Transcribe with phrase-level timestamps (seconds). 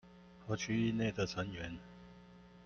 [0.47, 1.77] 和區域內的成員